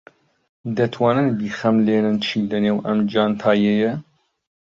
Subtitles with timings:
[0.77, 3.93] دەتوانن بیخەملێنن چی لەنێو ئەم جانتایەیە؟